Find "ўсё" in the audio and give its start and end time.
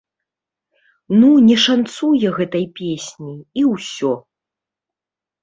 3.73-4.13